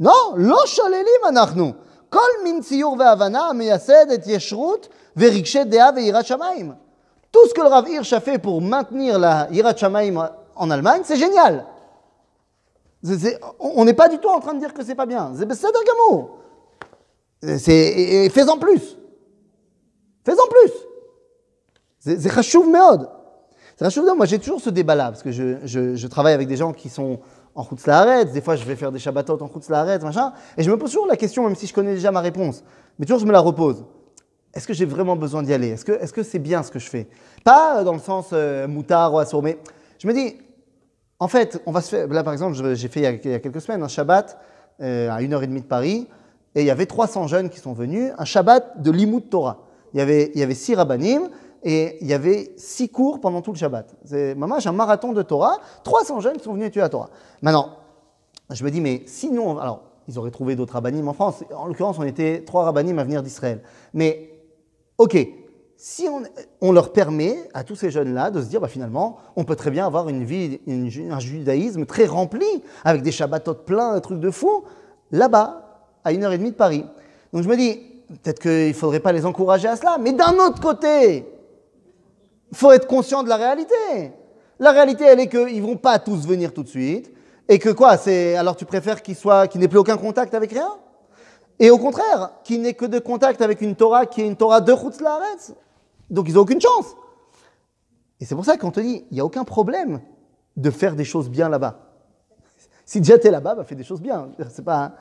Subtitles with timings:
[0.00, 1.74] Non, lo sholelim anachnu.
[2.10, 6.76] Kol min tziyur ve'avana meyased et yeshrut ve'rikshe dea ve'irat shamayim.
[7.32, 11.00] Tout ce que le Rav Hirsch a fait pour maintenir la Yirat Shamayim en Allemagne,
[11.02, 11.64] c'est génial.
[13.02, 15.32] C'est- c'est- on n'est pas du tout en train de dire que c'est pas bien.
[15.38, 16.38] C'est בסדר גמור.
[17.58, 18.98] C'est- et- et Fais-en plus.
[20.26, 20.72] Fais-en plus.
[22.00, 23.08] C'est c'est chachouv meod.
[23.79, 27.19] Moi, j'ai toujours ce débat-là, parce que je, travaille avec des gens qui sont
[27.53, 28.31] en route Haaretz.
[28.31, 30.33] Des fois, je vais faire des Shabbatot en route Haaretz, machin.
[30.57, 32.63] Et je me pose toujours la question, même si je connais déjà ma réponse.
[32.97, 33.85] Mais toujours, je me la repose.
[34.53, 35.69] Est-ce que j'ai vraiment besoin d'y aller?
[35.69, 37.07] Est-ce que c'est bien ce que je fais?
[37.43, 39.59] Pas euh, dans le sens euh, moutard ou assour, mais
[39.99, 40.35] je me dis,
[41.19, 42.07] en fait, on va se faire.
[42.07, 44.39] Là, par exemple, j'ai fait il y, a, quelques semaines un Shabbat
[44.81, 46.07] euh, à 1h30 de Paris,
[46.55, 49.59] et il y avait 300 jeunes qui sont venus, un Shabbat de Limoud Torah.
[49.93, 50.43] Il y avait, il y
[51.69, 53.93] et il y avait six cours pendant tout le Shabbat.
[54.05, 57.09] C'est maman, j'ai un marathon de Torah, 300 jeunes sont venus étudier la Torah.
[57.41, 57.71] Maintenant,
[58.49, 61.43] je me dis, mais sinon, alors, ils auraient trouvé d'autres rabbanim en France.
[61.53, 63.61] En l'occurrence, on était trois rabbanim à venir d'Israël.
[63.93, 64.31] Mais,
[64.97, 65.17] ok,
[65.75, 66.21] si on,
[66.61, 69.69] on leur permet à tous ces jeunes-là de se dire, bah, finalement, on peut très
[69.69, 72.47] bien avoir une vie, un judaïsme très rempli,
[72.85, 74.63] avec des Shabbatot pleins, un truc de fou,
[75.11, 76.85] là-bas, à une heure et demie de Paris.
[77.33, 77.81] Donc je me dis,
[78.23, 81.25] peut-être qu'il ne faudrait pas les encourager à cela, mais d'un autre côté,
[82.53, 84.13] faut être conscient de la réalité.
[84.59, 87.11] La réalité, elle est qu'ils ne vont pas tous venir tout de suite.
[87.49, 90.51] Et que quoi c'est Alors tu préfères qu'ils soient, qu'ils n'aient plus aucun contact avec
[90.51, 90.69] rien?
[91.59, 94.61] Et au contraire, qu'ils n'aient que de contact avec une Torah qui est une Torah
[94.61, 95.53] de Chutzlaharetz.
[96.09, 96.95] Donc ils n'ont aucune chance.
[98.19, 100.01] Et c'est pour ça qu'on te dit, il n'y a aucun problème
[100.55, 101.79] de faire des choses bien là-bas.
[102.85, 104.29] Si déjà t'es là-bas, bah fais des choses bien.
[104.49, 104.83] C'est pas...
[104.83, 104.93] Hein.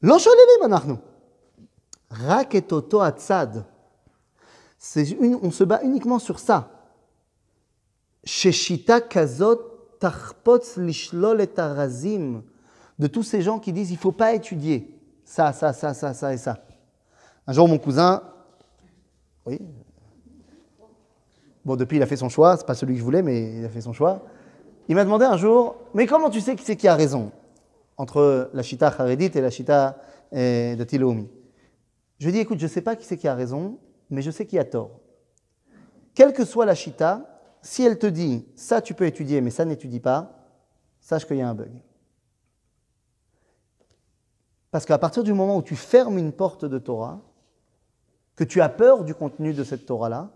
[0.00, 0.94] L'encholélim, anachnu.
[2.10, 3.64] Raketoto atzad.
[5.42, 6.70] On se bat uniquement sur ça.
[8.24, 9.60] Sheshita kazot
[10.00, 12.42] tarpotz lishlol et arazim.
[12.98, 16.12] De tous ces gens qui disent il ne faut pas étudier ça, ça, ça, ça,
[16.12, 16.58] ça et ça.
[17.46, 18.22] Un jour, mon cousin.
[19.46, 19.60] Oui
[21.64, 22.56] Bon, depuis, il a fait son choix.
[22.56, 24.22] C'est pas celui que je voulais, mais il a fait son choix.
[24.88, 27.30] Il m'a demandé un jour Mais comment tu sais qui c'est qui a raison
[27.96, 29.96] Entre la chita Haredit et la chita
[30.32, 33.34] eh, de Je lui ai dit Écoute, je ne sais pas qui c'est qui a
[33.34, 33.78] raison
[34.12, 35.00] mais je sais qui a tort.
[36.14, 39.64] Quelle que soit la Shita, si elle te dit, ça tu peux étudier, mais ça
[39.64, 40.46] n'étudie pas,
[41.00, 41.72] sache qu'il y a un bug.
[44.70, 47.20] Parce qu'à partir du moment où tu fermes une porte de Torah,
[48.36, 50.30] que tu as peur du contenu de cette Torah-là,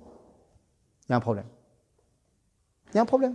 [0.00, 1.46] il y a un problème.
[2.92, 3.34] Il y a un problème.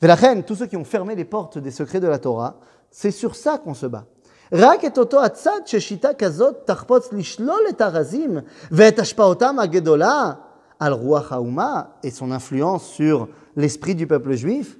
[0.00, 2.60] Reine, tous ceux qui ont fermé les portes des secrets de la Torah,
[2.90, 4.06] c'est sur ça qu'on se bat.
[4.53, 8.37] רק את אותו הצד ששיטה כזאת תחפוץ לשלול את הרזים
[8.71, 10.31] ואת השפעותם הגדולה
[10.79, 13.27] על רוח האומה et son influence sur
[13.57, 14.77] l'esprit du peuple juif,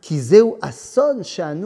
[0.00, 1.64] כי זהו אסון שאנו